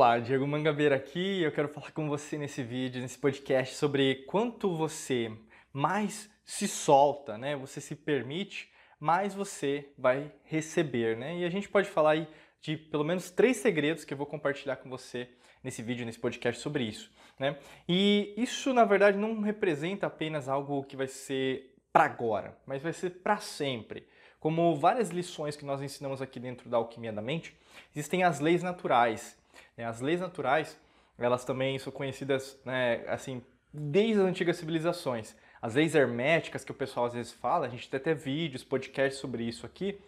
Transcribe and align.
Olá, 0.00 0.18
Diego 0.18 0.46
Mangabeira 0.46 0.96
aqui. 0.96 1.42
Eu 1.42 1.52
quero 1.52 1.68
falar 1.68 1.90
com 1.90 2.08
você 2.08 2.38
nesse 2.38 2.62
vídeo, 2.62 3.02
nesse 3.02 3.18
podcast 3.18 3.74
sobre 3.74 4.24
quanto 4.26 4.74
você 4.74 5.30
mais 5.74 6.30
se 6.42 6.66
solta, 6.66 7.36
né? 7.36 7.54
Você 7.56 7.82
se 7.82 7.94
permite, 7.94 8.72
mais 8.98 9.34
você 9.34 9.92
vai 9.98 10.32
receber, 10.44 11.18
né? 11.18 11.36
E 11.36 11.44
a 11.44 11.50
gente 11.50 11.68
pode 11.68 11.86
falar 11.86 12.12
aí 12.12 12.28
de 12.62 12.78
pelo 12.78 13.04
menos 13.04 13.30
três 13.30 13.58
segredos 13.58 14.02
que 14.02 14.14
eu 14.14 14.16
vou 14.16 14.26
compartilhar 14.26 14.76
com 14.76 14.88
você 14.88 15.28
nesse 15.62 15.82
vídeo, 15.82 16.06
nesse 16.06 16.18
podcast 16.18 16.62
sobre 16.62 16.84
isso, 16.84 17.12
né? 17.38 17.58
E 17.86 18.32
isso 18.38 18.72
na 18.72 18.86
verdade 18.86 19.18
não 19.18 19.42
representa 19.42 20.06
apenas 20.06 20.48
algo 20.48 20.82
que 20.84 20.96
vai 20.96 21.08
ser 21.08 21.74
para 21.92 22.04
agora, 22.04 22.56
mas 22.64 22.80
vai 22.80 22.94
ser 22.94 23.10
para 23.20 23.36
sempre. 23.36 24.08
Como 24.40 24.74
várias 24.76 25.10
lições 25.10 25.56
que 25.56 25.64
nós 25.66 25.82
ensinamos 25.82 26.22
aqui 26.22 26.40
dentro 26.40 26.70
da 26.70 26.78
Alquimia 26.78 27.12
da 27.12 27.20
Mente, 27.20 27.54
existem 27.94 28.24
as 28.24 28.40
leis 28.40 28.62
naturais. 28.62 29.38
Né? 29.76 29.84
As 29.84 30.00
leis 30.00 30.20
naturais, 30.20 30.78
elas 31.18 31.44
também 31.44 31.78
são 31.78 31.92
conhecidas, 31.92 32.60
né, 32.64 33.04
assim, 33.06 33.42
desde 33.72 34.20
as 34.20 34.26
antigas 34.26 34.56
civilizações. 34.56 35.36
As 35.60 35.74
leis 35.74 35.94
herméticas 35.94 36.64
que 36.64 36.70
o 36.70 36.74
pessoal 36.74 37.06
às 37.06 37.12
vezes 37.12 37.32
fala, 37.32 37.66
a 37.66 37.68
gente 37.68 37.88
tem 37.88 37.98
até 37.98 38.14
vídeos, 38.14 38.64
podcasts 38.64 39.20
sobre 39.20 39.44
isso 39.44 39.66
aqui, 39.66 40.00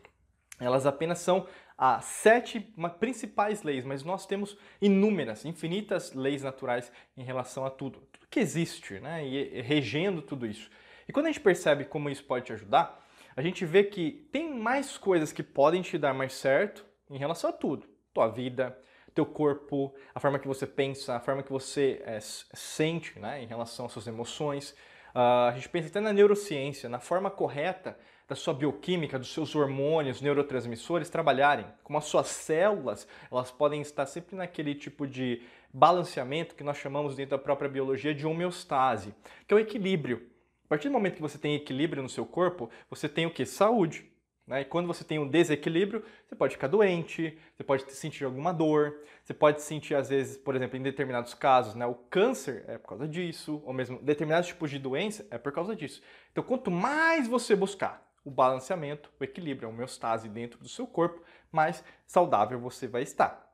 elas 0.58 0.86
apenas 0.86 1.18
são 1.18 1.46
as 1.76 2.04
sete 2.04 2.60
principais 3.00 3.62
leis, 3.62 3.84
mas 3.84 4.04
nós 4.04 4.26
temos 4.26 4.56
inúmeras, 4.80 5.44
infinitas 5.44 6.14
leis 6.14 6.42
naturais 6.42 6.92
em 7.16 7.24
relação 7.24 7.66
a 7.66 7.70
tudo, 7.70 8.00
tudo 8.12 8.28
que 8.30 8.40
existe, 8.40 9.00
né, 9.00 9.26
e 9.26 9.60
regendo 9.60 10.22
tudo 10.22 10.46
isso. 10.46 10.70
E 11.08 11.12
quando 11.12 11.26
a 11.26 11.28
gente 11.30 11.40
percebe 11.40 11.84
como 11.84 12.08
isso 12.08 12.24
pode 12.24 12.46
te 12.46 12.52
ajudar, 12.52 13.02
a 13.34 13.42
gente 13.42 13.64
vê 13.64 13.84
que 13.84 14.28
tem 14.30 14.54
mais 14.54 14.96
coisas 14.96 15.32
que 15.32 15.42
podem 15.42 15.82
te 15.82 15.98
dar 15.98 16.14
mais 16.14 16.34
certo 16.34 16.84
em 17.10 17.18
relação 17.18 17.50
a 17.50 17.52
tudo. 17.52 17.86
Tua 18.12 18.28
vida, 18.28 18.78
teu 19.14 19.26
corpo, 19.26 19.94
a 20.14 20.20
forma 20.20 20.38
que 20.38 20.46
você 20.46 20.66
pensa, 20.66 21.16
a 21.16 21.20
forma 21.20 21.42
que 21.42 21.52
você 21.52 22.02
é, 22.04 22.18
sente 22.20 23.18
né, 23.18 23.42
em 23.42 23.46
relação 23.46 23.86
às 23.86 23.92
suas 23.92 24.06
emoções. 24.06 24.70
Uh, 25.14 25.48
a 25.48 25.52
gente 25.54 25.68
pensa 25.68 25.88
até 25.88 26.00
na 26.00 26.12
neurociência, 26.12 26.88
na 26.88 26.98
forma 26.98 27.30
correta 27.30 27.98
da 28.28 28.34
sua 28.34 28.54
bioquímica, 28.54 29.18
dos 29.18 29.32
seus 29.32 29.54
hormônios, 29.54 30.22
neurotransmissores 30.22 31.10
trabalharem. 31.10 31.66
Como 31.82 31.98
as 31.98 32.04
suas 32.04 32.28
células, 32.28 33.06
elas 33.30 33.50
podem 33.50 33.82
estar 33.82 34.06
sempre 34.06 34.36
naquele 34.36 34.74
tipo 34.74 35.06
de 35.06 35.42
balanceamento 35.72 36.54
que 36.54 36.64
nós 36.64 36.78
chamamos 36.78 37.14
dentro 37.14 37.36
da 37.36 37.42
própria 37.42 37.68
biologia 37.68 38.14
de 38.14 38.26
homeostase, 38.26 39.14
que 39.46 39.52
é 39.52 39.56
o 39.56 39.60
equilíbrio 39.60 40.32
partir 40.72 40.88
do 40.88 40.92
momento 40.94 41.16
que 41.16 41.20
você 41.20 41.36
tem 41.36 41.54
equilíbrio 41.54 42.02
no 42.02 42.08
seu 42.08 42.24
corpo, 42.24 42.70
você 42.88 43.06
tem 43.06 43.26
o 43.26 43.30
que? 43.30 43.44
Saúde. 43.44 44.10
Né? 44.46 44.62
E 44.62 44.64
quando 44.64 44.86
você 44.86 45.04
tem 45.04 45.18
um 45.18 45.28
desequilíbrio, 45.28 46.04
você 46.26 46.34
pode 46.34 46.54
ficar 46.54 46.66
doente, 46.66 47.38
você 47.54 47.62
pode 47.62 47.90
sentir 47.92 48.24
alguma 48.24 48.52
dor, 48.52 49.00
você 49.22 49.32
pode 49.32 49.62
sentir, 49.62 49.94
às 49.94 50.08
vezes, 50.08 50.36
por 50.36 50.56
exemplo, 50.56 50.76
em 50.76 50.82
determinados 50.82 51.32
casos, 51.34 51.74
né, 51.74 51.86
o 51.86 51.94
câncer 51.94 52.64
é 52.66 52.76
por 52.76 52.88
causa 52.88 53.06
disso, 53.06 53.62
ou 53.64 53.72
mesmo 53.72 54.00
determinados 54.02 54.48
tipos 54.48 54.70
de 54.70 54.78
doença 54.78 55.26
é 55.30 55.38
por 55.38 55.52
causa 55.52 55.76
disso. 55.76 56.02
Então, 56.32 56.42
quanto 56.42 56.70
mais 56.70 57.28
você 57.28 57.54
buscar 57.54 58.10
o 58.24 58.30
balanceamento, 58.30 59.10
o 59.18 59.24
equilíbrio, 59.24 59.68
a 59.68 59.72
homeostase 59.72 60.28
dentro 60.28 60.58
do 60.58 60.68
seu 60.68 60.86
corpo, 60.86 61.22
mais 61.50 61.84
saudável 62.06 62.58
você 62.58 62.86
vai 62.86 63.02
estar. 63.02 63.48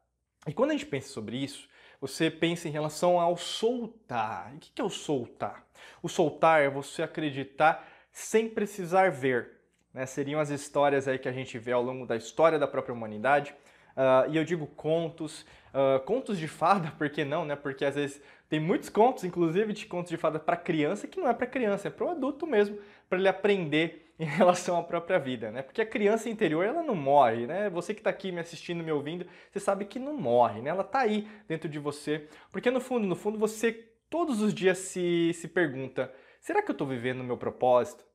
E 0.46 0.52
quando 0.52 0.70
a 0.70 0.72
gente 0.72 0.86
pensa 0.86 1.08
sobre 1.08 1.36
isso, 1.36 1.68
você 2.00 2.30
pensa 2.30 2.68
em 2.68 2.70
relação 2.70 3.20
ao 3.20 3.36
soltar. 3.36 4.54
O 4.54 4.58
que 4.58 4.80
é 4.80 4.84
o 4.84 4.90
soltar? 4.90 5.66
O 6.02 6.08
soltar 6.08 6.62
é 6.62 6.70
você 6.70 7.02
acreditar 7.02 7.86
sem 8.12 8.48
precisar 8.48 9.10
ver. 9.10 9.57
Né? 9.98 10.06
Seriam 10.06 10.38
as 10.38 10.48
histórias 10.48 11.08
aí 11.08 11.18
que 11.18 11.28
a 11.28 11.32
gente 11.32 11.58
vê 11.58 11.72
ao 11.72 11.82
longo 11.82 12.06
da 12.06 12.14
história 12.14 12.56
da 12.56 12.68
própria 12.68 12.94
humanidade. 12.94 13.52
Uh, 13.96 14.30
e 14.30 14.36
eu 14.36 14.44
digo 14.44 14.64
contos, 14.64 15.44
uh, 15.74 15.98
contos 16.04 16.38
de 16.38 16.46
fada, 16.46 16.92
por 16.96 17.10
que 17.10 17.24
não, 17.24 17.44
né? 17.44 17.56
Porque 17.56 17.84
às 17.84 17.96
vezes 17.96 18.22
tem 18.48 18.60
muitos 18.60 18.88
contos, 18.88 19.24
inclusive 19.24 19.72
de 19.72 19.86
contos 19.86 20.10
de 20.10 20.16
fada 20.16 20.38
para 20.38 20.56
criança, 20.56 21.08
que 21.08 21.18
não 21.18 21.28
é 21.28 21.34
para 21.34 21.48
criança, 21.48 21.88
é 21.88 21.90
para 21.90 22.06
o 22.06 22.10
adulto 22.10 22.46
mesmo, 22.46 22.78
para 23.08 23.18
ele 23.18 23.26
aprender 23.26 24.12
em 24.20 24.24
relação 24.24 24.78
à 24.78 24.84
própria 24.84 25.18
vida, 25.18 25.50
né? 25.50 25.62
Porque 25.62 25.82
a 25.82 25.86
criança 25.86 26.28
interior, 26.28 26.64
ela 26.64 26.80
não 26.80 26.94
morre, 26.94 27.48
né? 27.48 27.68
Você 27.70 27.92
que 27.92 27.98
está 27.98 28.10
aqui 28.10 28.30
me 28.30 28.38
assistindo, 28.38 28.84
me 28.84 28.92
ouvindo, 28.92 29.26
você 29.50 29.58
sabe 29.58 29.84
que 29.84 29.98
não 29.98 30.14
morre, 30.14 30.60
né? 30.60 30.70
Ela 30.70 30.82
está 30.82 31.00
aí 31.00 31.26
dentro 31.48 31.68
de 31.68 31.80
você, 31.80 32.28
porque 32.52 32.70
no 32.70 32.80
fundo, 32.80 33.04
no 33.04 33.16
fundo, 33.16 33.36
você 33.36 33.72
todos 34.08 34.40
os 34.40 34.54
dias 34.54 34.78
se, 34.78 35.32
se 35.34 35.48
pergunta, 35.48 36.12
será 36.40 36.62
que 36.62 36.70
eu 36.70 36.72
estou 36.72 36.86
vivendo 36.86 37.20
o 37.20 37.24
meu 37.24 37.36
propósito? 37.36 38.07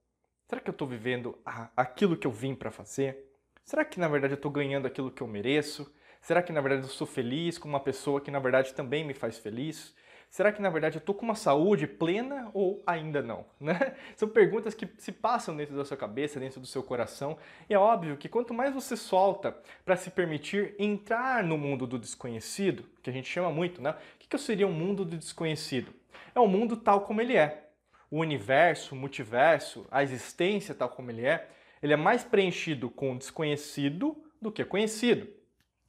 Será 0.54 0.62
que 0.62 0.70
eu 0.70 0.74
estou 0.74 0.88
vivendo 0.88 1.36
aquilo 1.76 2.16
que 2.16 2.28
eu 2.28 2.32
vim 2.32 2.54
para 2.54 2.70
fazer? 2.70 3.26
Será 3.66 3.84
que 3.84 4.00
na 4.00 4.08
verdade 4.08 4.34
eu 4.34 4.36
estou 4.36 4.52
ganhando 4.52 4.86
aquilo 4.86 5.10
que 5.10 5.24
eu 5.24 5.28
mereço? 5.28 5.92
Será 6.22 6.44
que 6.44 6.54
na 6.54 6.62
verdade 6.62 6.84
eu 6.84 6.90
sou 6.90 7.08
feliz 7.08 7.58
com 7.58 7.68
uma 7.68 7.80
pessoa 7.80 8.22
que 8.22 8.30
na 8.30 8.38
verdade 8.38 8.72
também 8.72 9.04
me 9.04 9.16
faz 9.16 9.40
feliz? 9.40 9.96
Será 10.30 10.52
que 10.52 10.62
na 10.62 10.70
verdade 10.70 10.98
eu 10.98 11.00
estou 11.00 11.16
com 11.16 11.26
uma 11.26 11.34
saúde 11.34 11.88
plena 11.88 12.52
ou 12.54 12.84
ainda 12.86 13.20
não? 13.20 13.48
Né? 13.60 13.96
São 14.16 14.30
perguntas 14.30 14.76
que 14.76 14.88
se 15.00 15.12
passam 15.12 15.58
dentro 15.58 15.76
da 15.76 15.84
sua 15.84 15.98
cabeça, 15.98 16.40
dentro 16.40 16.62
do 16.62 16.68
seu 16.68 16.84
coração. 16.84 17.36
E 17.68 17.74
é 17.74 17.80
óbvio 17.80 18.16
que 18.16 18.30
quanto 18.30 18.54
mais 18.54 18.76
você 18.76 18.96
solta 18.96 19.58
para 19.84 19.96
se 19.96 20.12
permitir 20.12 20.76
entrar 20.78 21.44
no 21.44 21.58
mundo 21.58 21.88
do 21.88 21.98
desconhecido, 21.98 22.86
que 23.02 23.10
a 23.10 23.14
gente 23.14 23.28
chama 23.28 23.50
muito, 23.50 23.82
né? 23.82 23.96
O 24.16 24.20
que 24.20 24.38
seria 24.38 24.68
um 24.68 24.72
mundo 24.72 25.04
do 25.04 25.18
desconhecido? 25.18 25.92
É 26.36 26.40
um 26.40 26.48
mundo 26.48 26.78
tal 26.78 27.02
como 27.02 27.22
ele 27.22 27.36
é. 27.36 27.64
O 28.14 28.20
universo, 28.20 28.94
o 28.94 28.96
multiverso, 28.96 29.88
a 29.90 30.04
existência 30.04 30.76
tal 30.76 30.88
como 30.88 31.10
ele 31.10 31.26
é, 31.26 31.50
ele 31.82 31.94
é 31.94 31.96
mais 31.96 32.24
preenchido 32.24 32.88
com 32.88 33.18
desconhecido 33.18 34.16
do 34.40 34.52
que 34.52 34.64
conhecido. 34.64 35.28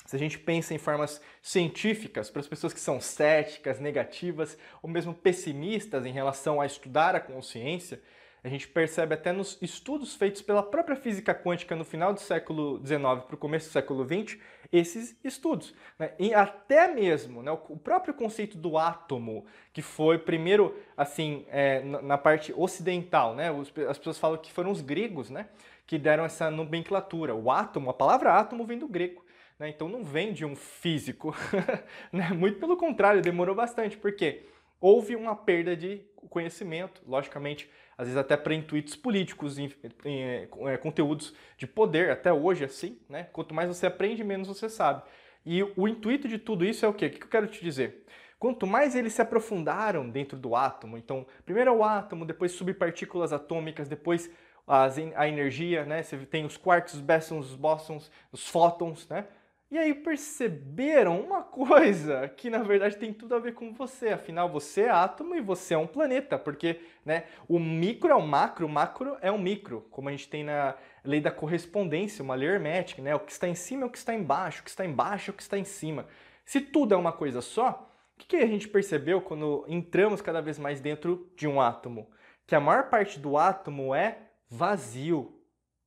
Se 0.06 0.16
a 0.16 0.18
gente 0.18 0.38
pensa 0.38 0.72
em 0.72 0.78
formas 0.78 1.20
científicas 1.42 2.30
para 2.30 2.40
as 2.40 2.48
pessoas 2.48 2.72
que 2.72 2.80
são 2.80 2.98
céticas, 2.98 3.78
negativas 3.78 4.56
ou 4.80 4.88
mesmo 4.88 5.12
pessimistas 5.12 6.06
em 6.06 6.12
relação 6.12 6.62
a 6.62 6.64
estudar 6.64 7.14
a 7.14 7.20
consciência, 7.20 8.02
a 8.44 8.48
gente 8.50 8.68
percebe 8.68 9.14
até 9.14 9.32
nos 9.32 9.56
estudos 9.62 10.14
feitos 10.14 10.42
pela 10.42 10.62
própria 10.62 10.94
física 10.94 11.34
quântica 11.34 11.74
no 11.74 11.82
final 11.82 12.12
do 12.12 12.20
século 12.20 12.78
XIX 12.84 13.00
para 13.26 13.34
o 13.34 13.38
começo 13.38 13.70
do 13.70 13.72
século 13.72 14.04
XX, 14.04 14.38
esses 14.70 15.18
estudos. 15.24 15.74
Né? 15.98 16.12
E 16.18 16.34
até 16.34 16.86
mesmo 16.86 17.42
né, 17.42 17.50
o 17.50 17.78
próprio 17.78 18.12
conceito 18.12 18.58
do 18.58 18.76
átomo, 18.76 19.46
que 19.72 19.80
foi 19.80 20.18
primeiro 20.18 20.76
assim 20.94 21.46
é, 21.48 21.82
na 21.82 22.18
parte 22.18 22.52
ocidental, 22.54 23.34
né? 23.34 23.48
as 23.88 23.96
pessoas 23.96 24.18
falam 24.18 24.36
que 24.36 24.52
foram 24.52 24.70
os 24.70 24.82
gregos 24.82 25.30
né, 25.30 25.48
que 25.86 25.96
deram 25.96 26.22
essa 26.22 26.50
nomenclatura. 26.50 27.34
O 27.34 27.50
átomo, 27.50 27.88
a 27.88 27.94
palavra 27.94 28.34
átomo 28.34 28.66
vem 28.66 28.78
do 28.78 28.86
grego. 28.86 29.24
Né? 29.58 29.70
Então 29.70 29.88
não 29.88 30.04
vem 30.04 30.34
de 30.34 30.44
um 30.44 30.54
físico. 30.54 31.34
né? 32.12 32.28
Muito 32.28 32.60
pelo 32.60 32.76
contrário, 32.76 33.22
demorou 33.22 33.54
bastante, 33.54 33.96
porque 33.96 34.42
houve 34.78 35.16
uma 35.16 35.34
perda 35.34 35.74
de 35.74 36.02
conhecimento, 36.28 37.02
logicamente, 37.06 37.70
às 37.96 38.06
vezes 38.06 38.18
até 38.18 38.36
para 38.36 38.54
intuitos 38.54 38.96
políticos, 38.96 39.58
em, 39.58 39.72
em, 40.04 40.10
em, 40.10 40.68
é, 40.68 40.76
conteúdos 40.76 41.34
de 41.56 41.66
poder, 41.66 42.10
até 42.10 42.32
hoje 42.32 42.64
assim, 42.64 42.98
né? 43.08 43.24
Quanto 43.32 43.54
mais 43.54 43.68
você 43.68 43.86
aprende, 43.86 44.24
menos 44.24 44.48
você 44.48 44.68
sabe. 44.68 45.02
E 45.46 45.62
o 45.76 45.86
intuito 45.86 46.26
de 46.26 46.38
tudo 46.38 46.64
isso 46.64 46.84
é 46.84 46.88
o 46.88 46.94
quê? 46.94 47.06
O 47.06 47.10
que 47.10 47.22
eu 47.22 47.28
quero 47.28 47.46
te 47.46 47.62
dizer? 47.62 48.04
Quanto 48.38 48.66
mais 48.66 48.94
eles 48.94 49.12
se 49.12 49.22
aprofundaram 49.22 50.08
dentro 50.08 50.36
do 50.36 50.54
átomo, 50.54 50.98
então, 50.98 51.26
primeiro 51.44 51.70
é 51.70 51.72
o 51.72 51.84
átomo, 51.84 52.26
depois 52.26 52.52
subpartículas 52.52 53.32
atômicas, 53.32 53.88
depois 53.88 54.30
as, 54.66 54.96
a 55.14 55.28
energia, 55.28 55.84
né? 55.84 56.02
Você 56.02 56.18
tem 56.26 56.44
os 56.44 56.56
quarks, 56.56 56.94
os 56.94 57.00
bessons, 57.00 57.50
os 57.50 57.56
bósons, 57.56 58.10
os 58.32 58.46
fótons, 58.48 59.08
né? 59.08 59.26
E 59.74 59.78
aí 59.78 59.92
perceberam 59.92 61.20
uma 61.20 61.42
coisa 61.42 62.28
que 62.38 62.48
na 62.48 62.62
verdade 62.62 62.96
tem 62.96 63.12
tudo 63.12 63.34
a 63.34 63.40
ver 63.40 63.54
com 63.54 63.74
você. 63.74 64.10
Afinal, 64.10 64.48
você 64.48 64.82
é 64.82 64.90
átomo 64.90 65.34
e 65.34 65.40
você 65.40 65.74
é 65.74 65.76
um 65.76 65.84
planeta, 65.84 66.38
porque 66.38 66.80
né, 67.04 67.24
o 67.48 67.58
micro 67.58 68.08
é 68.08 68.14
o 68.14 68.22
macro, 68.24 68.66
o 68.66 68.68
macro 68.68 69.16
é 69.20 69.32
o 69.32 69.38
micro, 69.38 69.80
como 69.90 70.08
a 70.08 70.12
gente 70.12 70.28
tem 70.28 70.44
na 70.44 70.76
lei 71.02 71.20
da 71.20 71.32
correspondência, 71.32 72.22
uma 72.22 72.36
lei 72.36 72.50
hermética, 72.50 73.02
né? 73.02 73.16
O 73.16 73.18
que 73.18 73.32
está 73.32 73.48
em 73.48 73.56
cima 73.56 73.82
é 73.82 73.86
o 73.86 73.90
que 73.90 73.98
está 73.98 74.14
embaixo, 74.14 74.60
o 74.60 74.62
que 74.62 74.70
está 74.70 74.86
embaixo 74.86 75.32
é 75.32 75.34
o 75.34 75.36
que 75.36 75.42
está 75.42 75.58
em 75.58 75.64
cima. 75.64 76.06
Se 76.44 76.60
tudo 76.60 76.94
é 76.94 76.96
uma 76.96 77.12
coisa 77.12 77.40
só, 77.40 77.90
o 78.14 78.20
que, 78.20 78.28
que 78.28 78.36
a 78.36 78.46
gente 78.46 78.68
percebeu 78.68 79.20
quando 79.20 79.64
entramos 79.66 80.22
cada 80.22 80.40
vez 80.40 80.56
mais 80.56 80.80
dentro 80.80 81.28
de 81.34 81.48
um 81.48 81.60
átomo? 81.60 82.08
Que 82.46 82.54
a 82.54 82.60
maior 82.60 82.90
parte 82.90 83.18
do 83.18 83.36
átomo 83.36 83.92
é 83.92 84.18
vazio, 84.48 85.36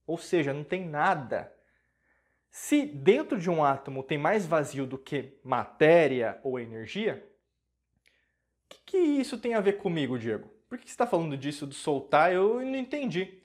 ou 0.05 0.17
seja, 0.17 0.53
não 0.53 0.65
tem 0.65 0.85
nada. 0.85 1.55
Se 2.49 2.85
dentro 2.85 3.39
de 3.39 3.49
um 3.49 3.63
átomo 3.63 4.03
tem 4.03 4.17
mais 4.17 4.45
vazio 4.45 4.85
do 4.85 4.97
que 4.97 5.37
matéria 5.43 6.39
ou 6.43 6.59
energia, 6.59 7.23
o 8.65 8.69
que, 8.69 8.79
que, 8.85 8.97
isso 8.97 9.37
tem 9.37 9.53
a 9.53 9.61
ver 9.61 9.73
comigo, 9.73 10.17
Diego? 10.17 10.49
Por 10.67 10.77
que 10.77 10.85
você 10.85 10.93
está 10.93 11.07
falando 11.07 11.37
disso 11.37 11.65
do 11.65 11.73
soltar? 11.73 12.33
Eu 12.33 12.59
não 12.59 12.75
entendi. 12.75 13.41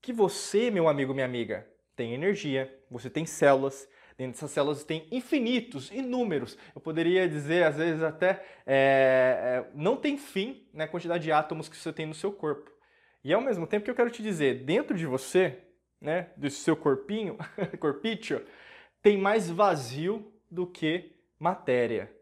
Que 0.00 0.12
você, 0.12 0.70
meu 0.70 0.88
amigo, 0.88 1.14
minha 1.14 1.26
amiga, 1.26 1.68
tem 1.94 2.14
energia, 2.14 2.72
você 2.90 3.08
tem 3.08 3.24
células, 3.26 3.88
dentro 4.16 4.32
dessas 4.32 4.50
células 4.50 4.82
tem 4.82 5.06
infinitos, 5.12 5.90
inúmeros. 5.92 6.58
Eu 6.74 6.80
poderia 6.80 7.28
dizer, 7.28 7.64
às 7.64 7.76
vezes, 7.76 8.02
até 8.02 8.44
é, 8.66 9.64
não 9.74 9.96
tem 9.96 10.18
fim 10.18 10.68
né, 10.72 10.84
a 10.84 10.88
quantidade 10.88 11.22
de 11.22 11.32
átomos 11.32 11.68
que 11.68 11.76
você 11.76 11.92
tem 11.92 12.06
no 12.06 12.14
seu 12.14 12.32
corpo. 12.32 12.70
E 13.22 13.32
ao 13.32 13.40
mesmo 13.40 13.66
tempo 13.66 13.84
que 13.84 13.90
eu 13.90 13.94
quero 13.94 14.10
te 14.10 14.22
dizer, 14.22 14.64
dentro 14.64 14.96
de 14.96 15.06
você 15.06 15.67
né, 16.00 16.30
do 16.36 16.48
seu 16.50 16.76
corpinho, 16.76 17.36
corpício, 17.80 18.44
tem 19.02 19.18
mais 19.18 19.50
vazio 19.50 20.32
do 20.50 20.66
que 20.66 21.16
matéria. 21.38 22.12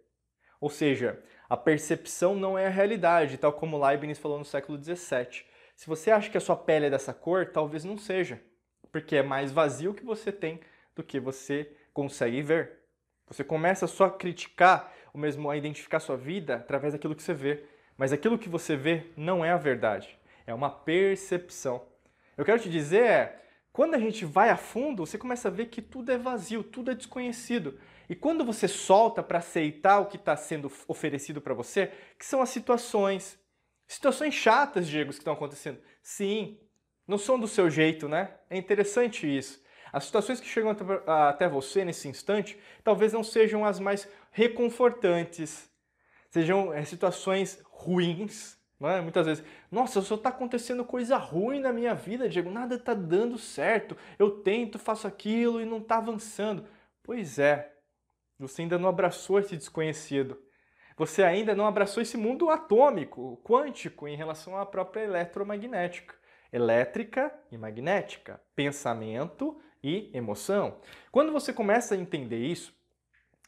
Ou 0.61 0.71
seja, 0.71 1.23
a 1.49 1.57
percepção 1.57 2.35
não 2.35 2.59
é 2.59 2.67
a 2.67 2.71
realidade, 2.71 3.39
tal 3.39 3.53
como 3.53 3.83
Leibniz 3.85 4.19
falou 4.19 4.39
no 4.39 4.45
século 4.45 4.83
XVII. 4.83 5.45
Se 5.77 5.87
você 5.87 6.11
acha 6.11 6.31
que 6.31 6.39
a 6.39 6.41
sua 6.41 6.57
pele 6.57 6.87
é 6.87 6.91
dessa 6.91 7.13
cor, 7.13 7.47
talvez 7.47 7.85
não 7.85 7.99
seja, 7.99 8.43
porque 8.91 9.17
é 9.17 9.23
mais 9.23 9.53
vazio 9.53 9.95
que 9.95 10.05
você 10.05 10.33
tem 10.33 10.61
do 10.95 11.03
que 11.03 11.21
você 11.21 11.71
consegue 11.93 12.41
ver. 12.43 12.73
Você 13.29 13.45
começa 13.45 13.87
só 13.87 14.05
a 14.05 14.11
criticar, 14.11 14.93
ou 15.13 15.21
mesmo 15.21 15.51
a 15.51 15.57
identificar 15.57 16.01
sua 16.01 16.17
vida 16.17 16.57
através 16.57 16.93
daquilo 16.93 17.15
que 17.15 17.23
você 17.23 17.35
vê. 17.35 17.65
Mas 17.97 18.13
aquilo 18.13 18.39
que 18.39 18.49
você 18.49 18.77
vê 18.77 19.07
não 19.17 19.45
é 19.45 19.51
a 19.51 19.57
verdade, 19.57 20.19
é 20.47 20.55
uma 20.55 20.71
percepção. 20.71 21.87
Eu 22.37 22.45
quero 22.45 22.61
te 22.61 22.69
dizer 22.69 23.03
é, 23.03 23.43
quando 23.77 23.95
a 23.95 23.99
gente 23.99 24.25
vai 24.25 24.49
a 24.49 24.57
fundo, 24.57 25.05
você 25.05 25.19
começa 25.19 25.49
a 25.49 25.51
ver 25.51 25.67
que 25.67 25.83
tudo 25.83 26.11
é 26.11 26.17
vazio, 26.17 26.65
tudo 26.65 26.91
é 26.91 26.95
desconhecido. 26.95 27.79
E 28.09 28.15
quando 28.15 28.43
você 28.43 28.67
solta 28.67 29.23
para 29.23 29.37
aceitar 29.37 30.01
o 30.01 30.07
que 30.07 30.17
está 30.17 30.35
sendo 30.35 30.73
oferecido 30.89 31.43
para 31.43 31.53
você, 31.53 31.93
que 32.19 32.25
são 32.25 32.41
as 32.41 32.49
situações, 32.49 33.39
situações 33.87 34.33
chatas, 34.33 34.89
Diego, 34.89 35.11
que 35.11 35.19
estão 35.19 35.35
acontecendo. 35.35 35.79
Sim, 36.03 36.59
não 37.07 37.19
são 37.19 37.39
do 37.39 37.47
seu 37.47 37.69
jeito, 37.69 38.09
né? 38.09 38.31
É 38.49 38.57
interessante 38.57 39.27
isso. 39.27 39.63
As 39.93 40.05
situações 40.05 40.41
que 40.41 40.49
chegam 40.49 40.75
até 41.07 41.47
você 41.47 41.85
nesse 41.85 42.09
instante 42.09 42.59
talvez 42.83 43.13
não 43.13 43.23
sejam 43.23 43.63
as 43.63 43.79
mais 43.79 44.09
reconfortantes, 44.31 45.69
sejam 46.31 46.73
é, 46.73 46.83
situações 46.83 47.61
ruins, 47.67 48.56
é? 48.83 49.01
Muitas 49.01 49.27
vezes, 49.27 49.45
nossa, 49.71 50.03
só 50.03 50.17
está 50.17 50.29
acontecendo 50.29 50.85
coisa 50.85 51.17
ruim 51.17 51.61
na 51.61 51.73
minha 51.73 51.95
vida, 51.95 52.29
Diego, 52.29 52.51
nada 52.51 52.75
está 52.75 52.93
dando 52.93 53.39
certo. 53.39 53.97
Eu 54.19 54.43
tento, 54.43 54.79
faço 54.79 55.07
aquilo 55.07 55.61
e 55.61 55.65
não 55.65 55.79
está 55.79 55.97
avançando. 55.97 56.67
Pois 57.03 57.39
é, 57.39 57.73
você 58.39 58.63
ainda 58.63 58.79
não 58.79 58.89
abraçou 58.89 59.39
esse 59.39 59.57
desconhecido. 59.57 60.39
Você 60.97 61.23
ainda 61.23 61.55
não 61.55 61.67
abraçou 61.67 62.03
esse 62.03 62.17
mundo 62.17 62.51
atômico, 62.51 63.41
quântico, 63.45 64.09
em 64.09 64.17
relação 64.17 64.57
à 64.59 64.65
própria 64.65 65.05
eletromagnética. 65.05 66.15
Elétrica 66.53 67.33
e 67.51 67.59
magnética, 67.59 68.41
pensamento 68.55 69.61
e 69.83 70.11
emoção. 70.15 70.81
Quando 71.11 71.33
você 71.33 71.53
começa 71.53 71.95
a 71.95 71.99
entender 71.99 72.39
isso, 72.39 72.75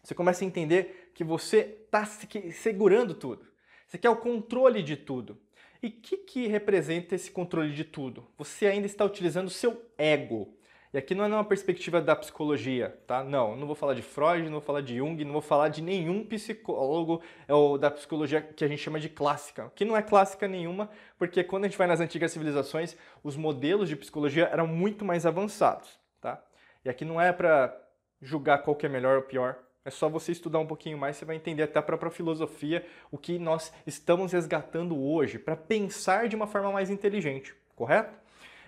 você 0.02 0.14
começa 0.14 0.44
a 0.44 0.46
entender 0.46 1.10
que 1.14 1.24
você 1.24 1.80
está 1.84 2.04
segurando 2.04 3.14
tudo. 3.14 3.46
Você 3.88 3.96
quer 3.96 4.10
o 4.10 4.16
controle 4.16 4.82
de 4.82 4.96
tudo. 4.96 5.38
E 5.82 5.86
o 5.86 5.90
que, 5.90 6.18
que 6.18 6.46
representa 6.46 7.14
esse 7.14 7.30
controle 7.30 7.72
de 7.72 7.84
tudo? 7.84 8.28
Você 8.36 8.66
ainda 8.66 8.86
está 8.86 9.02
utilizando 9.02 9.46
o 9.46 9.50
seu 9.50 9.82
ego. 9.96 10.54
E 10.92 10.98
aqui 10.98 11.14
não 11.14 11.24
é 11.24 11.28
uma 11.28 11.44
perspectiva 11.44 12.00
da 12.00 12.14
psicologia, 12.14 12.98
tá? 13.06 13.24
Não, 13.24 13.56
não 13.56 13.66
vou 13.66 13.74
falar 13.74 13.94
de 13.94 14.02
Freud, 14.02 14.44
não 14.44 14.52
vou 14.52 14.60
falar 14.60 14.82
de 14.82 14.96
Jung, 14.96 15.22
não 15.24 15.32
vou 15.32 15.40
falar 15.40 15.68
de 15.68 15.80
nenhum 15.80 16.24
psicólogo 16.24 17.22
é 17.46 17.54
ou 17.54 17.78
da 17.78 17.90
psicologia 17.90 18.42
que 18.42 18.64
a 18.64 18.68
gente 18.68 18.82
chama 18.82 19.00
de 19.00 19.08
clássica, 19.08 19.70
que 19.74 19.84
não 19.84 19.96
é 19.96 20.02
clássica 20.02 20.46
nenhuma, 20.48 20.90
porque 21.18 21.44
quando 21.44 21.64
a 21.64 21.68
gente 21.68 21.76
vai 21.76 21.86
nas 21.86 22.00
antigas 22.00 22.32
civilizações, 22.32 22.96
os 23.22 23.36
modelos 23.36 23.88
de 23.88 23.96
psicologia 23.96 24.48
eram 24.50 24.66
muito 24.66 25.04
mais 25.04 25.26
avançados, 25.26 25.98
tá? 26.20 26.42
E 26.84 26.88
aqui 26.88 27.04
não 27.04 27.20
é 27.20 27.32
para 27.32 27.74
julgar 28.20 28.62
qual 28.62 28.74
que 28.74 28.86
é 28.86 28.88
melhor 28.88 29.16
ou 29.16 29.22
pior, 29.22 29.58
é 29.88 29.90
só 29.90 30.08
você 30.08 30.32
estudar 30.32 30.58
um 30.58 30.66
pouquinho 30.66 30.98
mais, 30.98 31.16
você 31.16 31.24
vai 31.24 31.34
entender 31.34 31.62
até 31.62 31.78
a 31.78 31.82
própria 31.82 32.10
filosofia, 32.10 32.86
o 33.10 33.16
que 33.16 33.38
nós 33.38 33.72
estamos 33.86 34.32
resgatando 34.32 35.02
hoje, 35.02 35.38
para 35.38 35.56
pensar 35.56 36.28
de 36.28 36.36
uma 36.36 36.46
forma 36.46 36.70
mais 36.70 36.90
inteligente, 36.90 37.54
correto? 37.74 38.14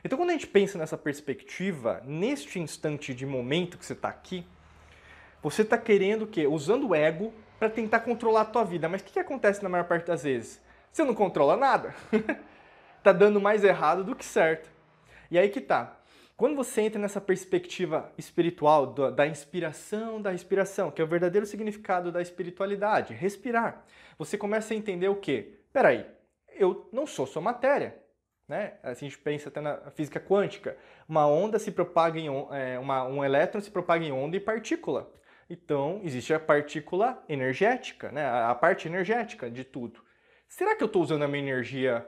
Então, 0.02 0.16
quando 0.16 0.30
a 0.30 0.32
gente 0.32 0.46
pensa 0.46 0.78
nessa 0.78 0.96
perspectiva, 0.96 2.02
neste 2.06 2.58
instante 2.58 3.12
de 3.12 3.26
momento 3.26 3.76
que 3.76 3.84
você 3.84 3.92
está 3.92 4.08
aqui, 4.08 4.46
você 5.42 5.60
está 5.60 5.76
querendo 5.76 6.22
o 6.22 6.26
quê? 6.26 6.46
Usando 6.46 6.88
o 6.88 6.94
ego 6.94 7.34
para 7.58 7.68
tentar 7.68 8.00
controlar 8.00 8.40
a 8.40 8.46
tua 8.46 8.64
vida. 8.64 8.88
Mas 8.88 9.02
o 9.02 9.04
que, 9.04 9.12
que 9.12 9.20
acontece 9.20 9.62
na 9.62 9.68
maior 9.68 9.84
parte 9.84 10.06
das 10.06 10.22
vezes? 10.22 10.58
Você 10.90 11.04
não 11.04 11.14
controla 11.14 11.54
nada. 11.54 11.94
tá 13.04 13.12
dando 13.12 13.38
mais 13.38 13.62
errado 13.62 14.02
do 14.02 14.16
que 14.16 14.24
certo. 14.24 14.70
E 15.30 15.38
aí 15.38 15.50
que 15.50 15.60
tá. 15.60 15.99
Quando 16.40 16.56
você 16.56 16.80
entra 16.80 16.98
nessa 16.98 17.20
perspectiva 17.20 18.10
espiritual, 18.16 18.86
da 18.86 19.26
inspiração 19.26 20.22
da 20.22 20.30
respiração, 20.30 20.90
que 20.90 21.02
é 21.02 21.04
o 21.04 21.06
verdadeiro 21.06 21.44
significado 21.44 22.10
da 22.10 22.22
espiritualidade, 22.22 23.12
respirar, 23.12 23.84
você 24.16 24.38
começa 24.38 24.72
a 24.72 24.76
entender 24.78 25.08
o 25.08 25.16
quê? 25.16 25.58
Peraí, 25.70 26.06
eu 26.48 26.88
não 26.90 27.06
sou 27.06 27.26
só 27.26 27.42
matéria. 27.42 27.94
Né? 28.48 28.78
A 28.82 28.94
gente 28.94 29.18
pensa 29.18 29.50
até 29.50 29.60
na 29.60 29.90
física 29.90 30.18
quântica. 30.18 30.78
Uma 31.06 31.26
onda 31.26 31.58
se 31.58 31.70
propaga 31.70 32.18
em 32.18 32.28
é, 32.52 32.78
uma, 32.78 33.04
um 33.04 33.22
elétron 33.22 33.60
se 33.60 33.70
propaga 33.70 34.02
em 34.02 34.10
onda 34.10 34.34
e 34.34 34.40
partícula. 34.40 35.12
Então, 35.50 36.00
existe 36.02 36.32
a 36.32 36.40
partícula 36.40 37.22
energética, 37.28 38.10
né? 38.10 38.26
a 38.26 38.54
parte 38.54 38.88
energética 38.88 39.50
de 39.50 39.62
tudo. 39.62 40.02
Será 40.48 40.74
que 40.74 40.82
eu 40.82 40.86
estou 40.86 41.02
usando 41.02 41.22
a 41.22 41.28
minha 41.28 41.42
energia 41.42 42.06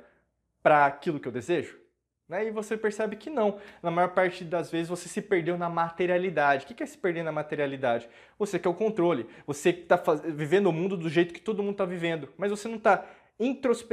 para 0.62 0.87
aquilo 0.87 1.20
que 1.20 1.29
eu 1.29 1.32
desejo? 1.32 1.81
Né? 2.28 2.46
E 2.46 2.50
você 2.50 2.76
percebe 2.76 3.16
que 3.16 3.28
não. 3.28 3.58
Na 3.82 3.90
maior 3.90 4.08
parte 4.08 4.44
das 4.44 4.70
vezes 4.70 4.88
você 4.88 5.08
se 5.08 5.20
perdeu 5.20 5.58
na 5.58 5.69
materialidade. 5.69 6.64
O 6.64 6.69
que 6.74 6.82
é 6.82 6.86
se 6.86 6.96
perder 6.96 7.22
na 7.22 7.32
materialidade? 7.32 8.08
Você 8.38 8.58
quer 8.58 8.69
o 8.69 8.74
controle. 8.74 9.26
Você 9.46 9.70
está 9.70 9.96
vivendo 10.24 10.66
o 10.66 10.72
mundo 10.72 10.96
do 10.96 11.08
jeito 11.08 11.34
que 11.34 11.40
todo 11.40 11.62
mundo 11.62 11.72
está 11.72 11.84
vivendo, 11.84 12.28
mas 12.36 12.50
você 12.50 12.69
não 12.69 12.76
está 12.76 13.04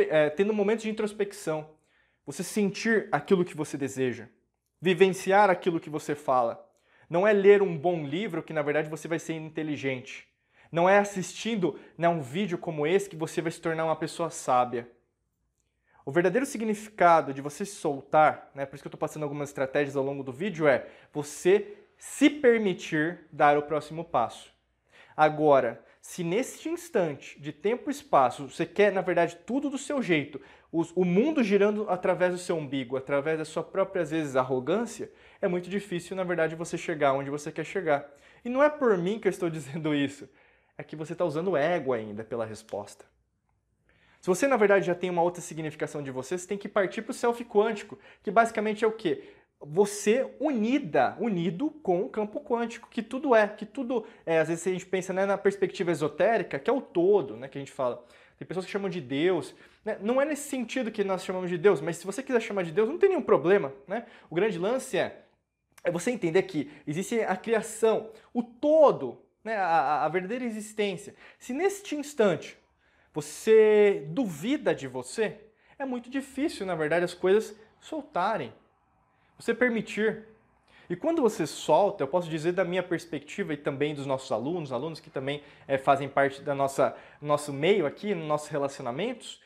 é, 0.09 0.29
tendo 0.29 0.53
momentos 0.53 0.83
de 0.83 0.89
introspecção 0.89 1.69
você 2.25 2.43
sentir 2.43 3.09
aquilo 3.11 3.43
que 3.43 3.57
você 3.57 3.75
deseja, 3.75 4.27
vivenciar 4.79 5.49
aquilo 5.49 5.79
que 5.79 5.89
você 5.89 6.13
fala. 6.13 6.63
Não 7.09 7.27
é 7.27 7.33
ler 7.33 7.63
um 7.63 7.75
bom 7.75 8.05
livro 8.05 8.43
que 8.43 8.53
na 8.53 8.61
verdade 8.61 8.87
você 8.87 9.07
vai 9.07 9.17
ser 9.17 9.33
inteligente. 9.33 10.27
Não 10.71 10.87
é 10.87 10.99
assistindo 10.99 11.79
né, 11.97 12.07
um 12.07 12.21
vídeo 12.21 12.57
como 12.57 12.85
esse 12.85 13.09
que 13.09 13.15
você 13.15 13.41
vai 13.41 13.51
se 13.51 13.59
tornar 13.59 13.85
uma 13.85 13.95
pessoa 13.95 14.29
sábia. 14.29 14.87
O 16.09 16.11
verdadeiro 16.11 16.43
significado 16.43 17.31
de 17.31 17.39
você 17.39 17.63
soltar, 17.63 18.49
né, 18.55 18.65
por 18.65 18.73
isso 18.73 18.81
que 18.81 18.87
eu 18.87 18.89
estou 18.89 18.99
passando 18.99 19.21
algumas 19.21 19.49
estratégias 19.49 19.95
ao 19.95 20.03
longo 20.03 20.23
do 20.23 20.33
vídeo, 20.33 20.67
é 20.67 20.87
você 21.13 21.77
se 21.99 22.31
permitir 22.31 23.27
dar 23.31 23.59
o 23.59 23.61
próximo 23.61 24.03
passo. 24.03 24.51
Agora, 25.15 25.85
se 26.01 26.23
neste 26.23 26.67
instante 26.67 27.39
de 27.39 27.53
tempo 27.53 27.91
e 27.91 27.93
espaço 27.93 28.49
você 28.49 28.65
quer, 28.65 28.91
na 28.91 29.01
verdade, 29.01 29.37
tudo 29.45 29.69
do 29.69 29.77
seu 29.77 30.01
jeito, 30.01 30.41
o 30.71 31.05
mundo 31.05 31.43
girando 31.43 31.87
através 31.87 32.33
do 32.33 32.39
seu 32.39 32.57
umbigo, 32.57 32.97
através 32.97 33.37
da 33.37 33.45
sua 33.45 33.61
própria, 33.61 34.01
às 34.01 34.09
vezes, 34.09 34.35
arrogância, 34.35 35.11
é 35.39 35.47
muito 35.47 35.69
difícil, 35.69 36.15
na 36.15 36.23
verdade, 36.23 36.55
você 36.55 36.75
chegar 36.75 37.13
onde 37.13 37.29
você 37.29 37.51
quer 37.51 37.65
chegar. 37.65 38.11
E 38.43 38.49
não 38.49 38.63
é 38.63 38.69
por 38.71 38.97
mim 38.97 39.19
que 39.19 39.27
eu 39.27 39.31
estou 39.31 39.47
dizendo 39.51 39.93
isso, 39.93 40.27
é 40.75 40.81
que 40.81 40.95
você 40.95 41.13
está 41.13 41.23
usando 41.23 41.55
ego 41.55 41.93
ainda 41.93 42.23
pela 42.23 42.47
resposta. 42.47 43.05
Se 44.19 44.27
você, 44.27 44.47
na 44.47 44.57
verdade, 44.57 44.85
já 44.85 44.95
tem 44.95 45.09
uma 45.09 45.21
outra 45.21 45.41
significação 45.41 46.03
de 46.03 46.11
você, 46.11 46.37
você 46.37 46.47
tem 46.47 46.57
que 46.57 46.67
partir 46.67 47.01
para 47.01 47.11
o 47.11 47.13
self 47.13 47.43
quântico, 47.45 47.97
que 48.21 48.29
basicamente 48.29 48.83
é 48.83 48.87
o 48.87 48.91
quê? 48.91 49.23
você 49.61 50.29
unida, 50.39 51.17
unido 51.19 51.69
com 51.83 52.01
o 52.01 52.09
campo 52.09 52.39
quântico, 52.39 52.87
que 52.89 53.03
tudo 53.03 53.35
é, 53.35 53.47
que 53.47 53.65
tudo 53.65 54.05
é. 54.25 54.39
Às 54.39 54.47
vezes 54.47 54.65
a 54.65 54.71
gente 54.71 54.85
pensa 54.85 55.11
né, 55.11 55.25
na 55.25 55.37
perspectiva 55.37 55.91
esotérica, 55.91 56.57
que 56.57 56.69
é 56.69 56.73
o 56.73 56.81
todo, 56.81 57.35
né, 57.35 57.47
que 57.47 57.57
a 57.57 57.61
gente 57.61 57.71
fala. 57.71 58.03
Tem 58.37 58.47
pessoas 58.47 58.65
que 58.65 58.71
chamam 58.71 58.89
de 58.89 59.01
Deus. 59.01 59.53
Né? 59.83 59.97
Não 60.01 60.21
é 60.21 60.25
nesse 60.25 60.47
sentido 60.47 60.91
que 60.91 61.03
nós 61.03 61.25
chamamos 61.25 61.49
de 61.49 61.57
Deus, 61.57 61.81
mas 61.81 61.97
se 61.97 62.05
você 62.05 62.23
quiser 62.23 62.41
chamar 62.41 62.63
de 62.63 62.71
Deus, 62.71 62.87
não 62.87 62.97
tem 62.97 63.09
nenhum 63.09 63.21
problema. 63.21 63.73
Né? 63.85 64.05
O 64.29 64.35
grande 64.35 64.57
lance 64.57 64.97
é, 64.97 65.23
é 65.83 65.91
você 65.91 66.09
entender 66.09 66.43
que 66.43 66.71
existe 66.87 67.19
a 67.19 67.35
criação, 67.35 68.09
o 68.33 68.41
todo, 68.41 69.21
né, 69.43 69.57
a, 69.57 70.05
a 70.05 70.09
verdadeira 70.09 70.45
existência. 70.45 71.13
Se 71.37 71.51
neste 71.51 71.95
instante 71.95 72.57
você 73.13 74.05
duvida 74.09 74.73
de 74.73 74.87
você, 74.87 75.39
é 75.77 75.85
muito 75.85 76.09
difícil, 76.09 76.65
na 76.65 76.75
verdade, 76.75 77.05
as 77.05 77.13
coisas 77.13 77.55
soltarem. 77.79 78.53
Você 79.37 79.53
permitir. 79.53 80.25
E 80.89 80.95
quando 80.95 81.21
você 81.21 81.47
solta, 81.47 82.03
eu 82.03 82.07
posso 82.07 82.29
dizer 82.29 82.51
da 82.51 82.65
minha 82.65 82.83
perspectiva 82.83 83.53
e 83.53 83.57
também 83.57 83.93
dos 83.93 84.05
nossos 84.05 84.31
alunos, 84.31 84.71
alunos 84.71 84.99
que 84.99 85.09
também 85.09 85.43
é, 85.67 85.77
fazem 85.77 86.09
parte 86.09 86.41
da 86.41 86.53
nossa 86.53 86.95
nosso 87.21 87.53
meio 87.53 87.85
aqui, 87.85 88.13
nos 88.13 88.27
nossos 88.27 88.49
relacionamentos, 88.49 89.41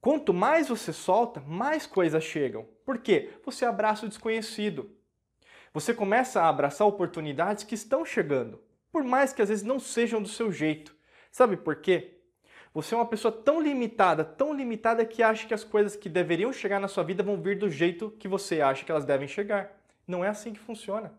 quanto 0.00 0.32
mais 0.32 0.68
você 0.68 0.92
solta, 0.92 1.40
mais 1.40 1.86
coisas 1.86 2.22
chegam. 2.22 2.66
Por 2.84 2.98
quê? 2.98 3.30
Você 3.44 3.64
abraça 3.64 4.06
o 4.06 4.08
desconhecido. 4.08 4.90
Você 5.74 5.92
começa 5.92 6.40
a 6.40 6.48
abraçar 6.48 6.86
oportunidades 6.86 7.64
que 7.64 7.74
estão 7.74 8.04
chegando, 8.04 8.62
por 8.90 9.04
mais 9.04 9.32
que 9.32 9.42
às 9.42 9.50
vezes 9.50 9.64
não 9.64 9.78
sejam 9.78 10.22
do 10.22 10.28
seu 10.28 10.50
jeito. 10.50 10.96
Sabe 11.30 11.56
por 11.56 11.76
quê? 11.76 12.15
Você 12.76 12.94
é 12.94 12.98
uma 12.98 13.06
pessoa 13.06 13.32
tão 13.32 13.58
limitada, 13.58 14.22
tão 14.22 14.52
limitada 14.52 15.02
que 15.06 15.22
acha 15.22 15.46
que 15.48 15.54
as 15.54 15.64
coisas 15.64 15.96
que 15.96 16.10
deveriam 16.10 16.52
chegar 16.52 16.78
na 16.78 16.88
sua 16.88 17.02
vida 17.02 17.22
vão 17.22 17.40
vir 17.40 17.58
do 17.58 17.70
jeito 17.70 18.10
que 18.18 18.28
você 18.28 18.60
acha 18.60 18.84
que 18.84 18.90
elas 18.90 19.06
devem 19.06 19.26
chegar. 19.26 19.72
Não 20.06 20.22
é 20.22 20.28
assim 20.28 20.52
que 20.52 20.60
funciona. 20.60 21.10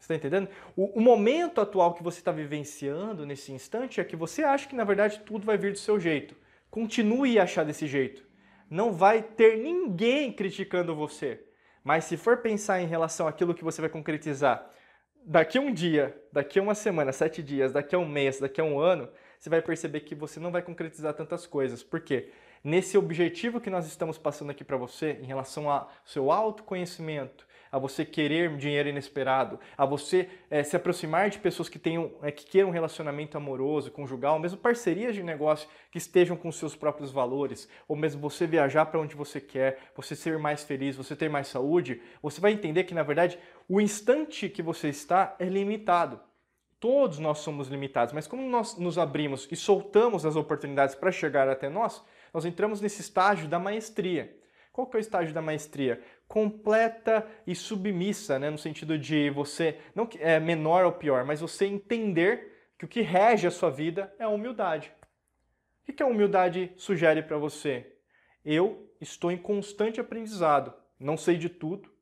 Você 0.00 0.12
está 0.12 0.14
entendendo? 0.16 0.48
O, 0.74 0.98
o, 0.98 1.00
momento 1.00 1.60
atual 1.60 1.94
que 1.94 2.02
você 2.02 2.18
está 2.18 2.32
vivenciando 2.32 3.24
nesse 3.24 3.52
instante 3.52 4.00
é 4.00 4.04
que 4.04 4.16
você 4.16 4.42
acha 4.42 4.66
que 4.66 4.74
na 4.74 4.82
verdade 4.82 5.20
tudo 5.20 5.46
vai 5.46 5.56
vir 5.56 5.70
do 5.70 5.78
seu 5.78 6.00
jeito. 6.00 6.34
Continue 6.68 7.38
a 7.38 7.44
achar 7.44 7.64
desse 7.64 7.86
jeito. 7.86 8.26
Não 8.68 8.92
vai 8.92 9.22
ter 9.22 9.58
ninguém 9.58 10.32
criticando 10.32 10.92
você. 10.92 11.40
Mas 11.84 12.02
se 12.02 12.16
for 12.16 12.38
pensar 12.38 12.82
em 12.82 12.86
relação 12.88 13.28
àquilo 13.28 13.54
que 13.54 13.62
você 13.62 13.80
vai 13.80 13.88
concretizar 13.88 14.68
daqui 15.24 15.56
a 15.56 15.60
um 15.60 15.72
dia, 15.72 16.20
daqui 16.32 16.58
a 16.58 16.62
uma 16.62 16.74
semana, 16.74 17.12
sete 17.12 17.44
dias, 17.44 17.72
daqui 17.72 17.94
a 17.94 17.98
um 17.98 18.08
mês, 18.08 18.40
daqui 18.40 18.60
a 18.60 18.64
um 18.64 18.80
ano, 18.80 19.08
você 19.40 19.48
vai 19.48 19.62
perceber 19.62 20.00
que 20.00 20.14
você 20.14 20.38
não 20.38 20.52
vai 20.52 20.60
concretizar 20.60 21.14
tantas 21.14 21.46
coisas. 21.46 21.82
Por 21.82 22.00
quê? 22.00 22.28
Nesse 22.62 22.98
objetivo 22.98 23.58
que 23.58 23.70
nós 23.70 23.86
estamos 23.86 24.18
passando 24.18 24.50
aqui 24.50 24.62
para 24.62 24.76
você, 24.76 25.18
em 25.22 25.24
relação 25.24 25.70
ao 25.70 25.90
seu 26.04 26.30
autoconhecimento, 26.30 27.48
a 27.72 27.78
você 27.78 28.04
querer 28.04 28.54
dinheiro 28.58 28.90
inesperado, 28.90 29.58
a 29.78 29.86
você 29.86 30.28
é, 30.50 30.62
se 30.62 30.76
aproximar 30.76 31.30
de 31.30 31.38
pessoas 31.38 31.70
que 31.70 31.78
tenham, 31.78 32.12
é, 32.20 32.30
que 32.30 32.44
queiram 32.44 32.68
um 32.68 32.72
relacionamento 32.72 33.38
amoroso, 33.38 33.90
conjugal, 33.90 34.38
mesmo 34.38 34.58
parcerias 34.58 35.14
de 35.14 35.22
negócio 35.22 35.66
que 35.90 35.96
estejam 35.96 36.36
com 36.36 36.52
seus 36.52 36.76
próprios 36.76 37.10
valores, 37.10 37.66
ou 37.88 37.96
mesmo 37.96 38.20
você 38.20 38.46
viajar 38.46 38.84
para 38.86 39.00
onde 39.00 39.14
você 39.14 39.40
quer, 39.40 39.78
você 39.96 40.14
ser 40.14 40.38
mais 40.38 40.64
feliz, 40.64 40.96
você 40.96 41.16
ter 41.16 41.30
mais 41.30 41.46
saúde, 41.46 42.02
você 42.20 42.42
vai 42.42 42.52
entender 42.52 42.84
que 42.84 42.92
na 42.92 43.02
verdade 43.02 43.38
o 43.66 43.80
instante 43.80 44.50
que 44.50 44.62
você 44.62 44.88
está 44.90 45.34
é 45.38 45.46
limitado. 45.46 46.20
Todos 46.80 47.18
nós 47.18 47.40
somos 47.40 47.68
limitados, 47.68 48.14
mas 48.14 48.26
como 48.26 48.42
nós 48.48 48.78
nos 48.78 48.96
abrimos 48.96 49.46
e 49.52 49.54
soltamos 49.54 50.24
as 50.24 50.34
oportunidades 50.34 50.94
para 50.94 51.12
chegar 51.12 51.46
até 51.46 51.68
nós, 51.68 52.02
nós 52.32 52.46
entramos 52.46 52.80
nesse 52.80 53.02
estágio 53.02 53.46
da 53.46 53.58
maestria. 53.58 54.34
Qual 54.72 54.86
que 54.86 54.96
é 54.96 54.98
o 54.98 55.00
estágio 55.00 55.34
da 55.34 55.42
maestria? 55.42 56.00
Completa 56.26 57.26
e 57.46 57.54
submissa, 57.54 58.38
né? 58.38 58.48
no 58.48 58.56
sentido 58.56 58.98
de 58.98 59.28
você, 59.28 59.78
não 59.94 60.08
é 60.18 60.40
menor 60.40 60.86
ou 60.86 60.92
pior, 60.92 61.22
mas 61.22 61.42
você 61.42 61.66
entender 61.66 62.72
que 62.78 62.86
o 62.86 62.88
que 62.88 63.02
rege 63.02 63.46
a 63.46 63.50
sua 63.50 63.70
vida 63.70 64.10
é 64.18 64.24
a 64.24 64.30
humildade. 64.30 64.90
O 65.86 65.92
que 65.92 66.02
a 66.02 66.06
humildade 66.06 66.72
sugere 66.76 67.22
para 67.22 67.36
você? 67.36 67.94
Eu 68.42 68.90
estou 68.98 69.30
em 69.30 69.36
constante 69.36 70.00
aprendizado, 70.00 70.72
não 70.98 71.18
sei 71.18 71.36
de 71.36 71.50
tudo, 71.50 71.92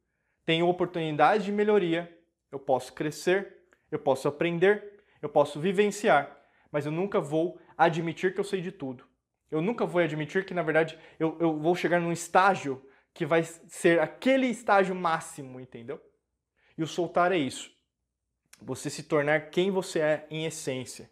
tenho 0.45 0.69
oportunidade 0.69 1.47
de 1.47 1.53
melhoria, 1.53 2.17
eu 2.53 2.61
posso 2.61 2.93
crescer, 2.93 3.58
eu 3.91 3.99
posso 3.99 4.29
aprender, 4.29 5.03
eu 5.21 5.29
posso 5.29 5.61
vivenciar, 5.61 6.37
mas 6.71 6.87
eu 6.87 6.93
nunca 6.93 7.21
vou 7.21 7.61
admitir 7.77 8.35
que 8.35 8.41
eu 8.41 8.45
sei 8.45 8.61
de 8.61 8.73
tudo. 8.73 9.05
Eu 9.51 9.63
nunca 9.63 9.87
vou 9.87 10.03
admitir 10.03 10.45
que, 10.45 10.53
na 10.53 10.63
verdade, 10.63 10.99
eu, 11.19 11.37
eu 11.41 11.57
vou 11.59 11.75
chegar 11.75 12.01
num 12.01 12.13
estágio 12.13 12.83
que 13.15 13.25
vai 13.25 13.43
ser 13.43 14.01
aquele 14.01 14.47
estágio 14.47 14.95
máximo, 14.95 15.59
entendeu? 15.59 16.01
E 16.77 16.83
o 16.83 16.87
soltar 16.87 17.33
é 17.33 17.39
isso. 17.39 17.71
Você 18.61 18.91
se 18.91 19.05
tornar 19.05 19.51
quem 19.51 19.71
você 19.71 20.01
é 20.01 20.27
em 20.31 20.45
essência. 20.45 21.11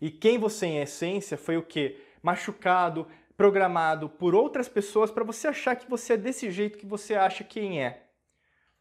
E 0.00 0.10
quem 0.10 0.38
você 0.38 0.66
é 0.66 0.68
em 0.68 0.78
essência 0.80 1.36
foi 1.36 1.56
o 1.56 1.62
que? 1.62 2.00
Machucado, 2.22 3.06
programado 3.36 4.08
por 4.08 4.34
outras 4.34 4.68
pessoas 4.68 5.10
para 5.10 5.24
você 5.24 5.48
achar 5.48 5.76
que 5.76 5.88
você 5.88 6.14
é 6.14 6.16
desse 6.16 6.50
jeito 6.50 6.78
que 6.78 6.86
você 6.86 7.14
acha 7.14 7.44
quem 7.44 7.82
é. 7.82 8.08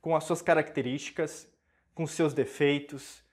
Com 0.01 0.15
as 0.15 0.23
suas 0.23 0.41
características, 0.41 1.47
com 1.93 2.07
seus 2.07 2.33
defeitos, 2.33 3.23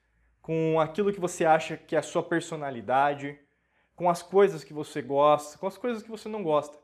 com 0.45 0.79
aquilo 0.79 1.11
que 1.11 1.19
você 1.19 1.47
acha 1.47 1.75
que 1.75 1.97
é 1.97 1.99
a 1.99 2.03
sua 2.03 2.23
personalidade, 2.23 3.41
com 3.97 4.11
as 4.11 4.23
coisas 4.23 4.63
que 4.63 4.75
você 4.75 5.01
gosta, 5.01 5.57
com 5.57 5.67
as 5.67 5.79
coisas 5.79 6.03
que 6.03 6.11
você 6.11 6.29
não 6.29 6.43
gosta. 6.43 6.77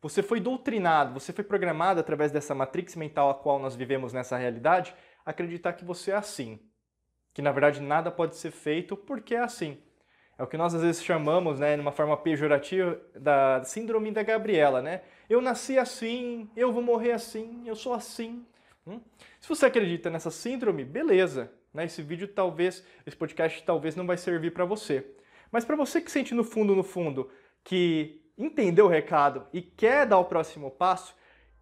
Você 0.00 0.22
foi 0.22 0.38
doutrinado, 0.38 1.18
você 1.18 1.32
foi 1.32 1.42
programado 1.42 1.98
através 1.98 2.30
dessa 2.30 2.54
matrix 2.54 2.94
mental 2.94 3.28
a 3.28 3.34
qual 3.34 3.58
nós 3.58 3.74
vivemos 3.74 4.12
nessa 4.12 4.36
realidade, 4.36 4.94
acreditar 5.26 5.72
que 5.72 5.84
você 5.84 6.12
é 6.12 6.14
assim. 6.14 6.60
Que 7.34 7.42
na 7.42 7.50
verdade 7.50 7.82
nada 7.82 8.08
pode 8.08 8.36
ser 8.36 8.52
feito 8.52 8.96
porque 8.96 9.34
é 9.34 9.40
assim. 9.40 9.82
É 10.38 10.44
o 10.44 10.46
que 10.46 10.56
nós 10.56 10.72
às 10.72 10.82
vezes 10.82 11.02
chamamos, 11.02 11.58
né, 11.58 11.76
numa 11.76 11.90
forma 11.90 12.16
pejorativa, 12.16 13.00
da 13.16 13.64
síndrome 13.64 14.12
da 14.12 14.22
Gabriela, 14.22 14.80
né? 14.80 15.02
Eu 15.28 15.40
nasci 15.40 15.76
assim, 15.76 16.48
eu 16.54 16.72
vou 16.72 16.82
morrer 16.82 17.10
assim, 17.10 17.64
eu 17.66 17.74
sou 17.74 17.94
assim. 17.94 18.46
Hum? 18.86 19.00
Se 19.40 19.48
você 19.48 19.66
acredita 19.66 20.08
nessa 20.08 20.30
síndrome, 20.30 20.84
beleza. 20.84 21.50
Né? 21.72 21.84
Esse 21.84 22.02
vídeo 22.02 22.28
talvez, 22.28 22.84
esse 23.06 23.16
podcast 23.16 23.62
talvez 23.64 23.96
não 23.96 24.06
vai 24.06 24.16
servir 24.16 24.52
para 24.52 24.64
você. 24.64 25.06
Mas 25.50 25.64
para 25.64 25.76
você 25.76 26.00
que 26.00 26.10
sente 26.10 26.34
no 26.34 26.44
fundo, 26.44 26.74
no 26.74 26.82
fundo, 26.82 27.30
que 27.62 28.22
entendeu 28.36 28.86
o 28.86 28.88
recado 28.88 29.46
e 29.52 29.60
quer 29.60 30.06
dar 30.06 30.18
o 30.18 30.24
próximo 30.24 30.70
passo, 30.70 31.14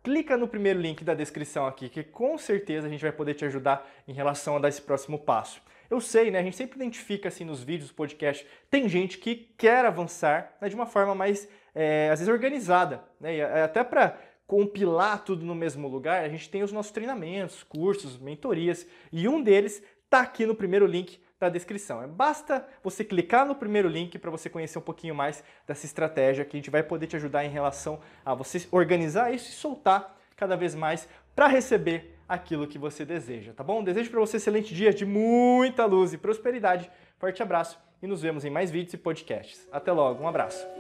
clica 0.02 0.36
no 0.36 0.48
primeiro 0.48 0.80
link 0.80 1.04
da 1.04 1.14
descrição 1.14 1.66
aqui, 1.66 1.88
que 1.88 2.02
com 2.02 2.38
certeza 2.38 2.86
a 2.86 2.90
gente 2.90 3.02
vai 3.02 3.12
poder 3.12 3.34
te 3.34 3.44
ajudar 3.44 3.88
em 4.06 4.12
relação 4.12 4.56
a 4.56 4.58
dar 4.58 4.68
esse 4.68 4.80
próximo 4.80 5.18
passo. 5.18 5.60
Eu 5.90 6.00
sei, 6.00 6.30
né? 6.30 6.38
A 6.38 6.42
gente 6.42 6.56
sempre 6.56 6.76
identifica 6.76 7.28
assim 7.28 7.44
nos 7.44 7.62
vídeos, 7.62 7.90
podcast, 7.90 8.46
tem 8.70 8.88
gente 8.88 9.18
que 9.18 9.34
quer 9.58 9.84
avançar 9.84 10.56
né, 10.60 10.68
de 10.68 10.74
uma 10.74 10.86
forma 10.86 11.14
mais, 11.16 11.48
é, 11.74 12.08
às 12.12 12.20
vezes, 12.20 12.32
organizada, 12.32 13.02
né? 13.20 13.36
E 13.36 13.42
até 13.42 13.82
para 13.82 14.16
compilar 14.46 15.24
tudo 15.24 15.44
no 15.44 15.54
mesmo 15.54 15.88
lugar, 15.88 16.24
a 16.24 16.28
gente 16.28 16.48
tem 16.48 16.62
os 16.62 16.72
nossos 16.72 16.92
treinamentos, 16.92 17.62
cursos, 17.64 18.18
mentorias, 18.18 18.86
e 19.12 19.28
um 19.28 19.42
deles 19.42 19.82
está 20.10 20.20
aqui 20.20 20.44
no 20.44 20.56
primeiro 20.56 20.86
link 20.86 21.20
da 21.38 21.48
descrição. 21.48 22.02
É, 22.02 22.06
basta 22.06 22.66
você 22.82 23.04
clicar 23.04 23.46
no 23.46 23.54
primeiro 23.54 23.88
link 23.88 24.18
para 24.18 24.30
você 24.30 24.50
conhecer 24.50 24.76
um 24.76 24.82
pouquinho 24.82 25.14
mais 25.14 25.42
dessa 25.66 25.86
estratégia 25.86 26.44
que 26.44 26.56
a 26.56 26.58
gente 26.58 26.68
vai 26.68 26.82
poder 26.82 27.06
te 27.06 27.14
ajudar 27.14 27.44
em 27.44 27.48
relação 27.48 28.00
a 28.24 28.34
você 28.34 28.66
organizar 28.72 29.32
isso 29.32 29.48
e 29.48 29.52
soltar 29.52 30.18
cada 30.36 30.56
vez 30.56 30.74
mais 30.74 31.08
para 31.34 31.46
receber 31.46 32.16
aquilo 32.28 32.66
que 32.66 32.78
você 32.78 33.04
deseja, 33.04 33.52
tá 33.52 33.62
bom? 33.62 33.82
Desejo 33.82 34.10
para 34.10 34.20
você 34.20 34.36
um 34.36 34.38
excelente 34.38 34.74
dia 34.74 34.92
de 34.92 35.06
muita 35.06 35.86
luz 35.86 36.12
e 36.12 36.18
prosperidade. 36.18 36.90
Forte 37.18 37.42
abraço 37.42 37.78
e 38.02 38.06
nos 38.06 38.20
vemos 38.20 38.44
em 38.44 38.50
mais 38.50 38.70
vídeos 38.70 38.94
e 38.94 38.98
podcasts. 38.98 39.68
Até 39.70 39.92
logo, 39.92 40.22
um 40.22 40.28
abraço. 40.28 40.79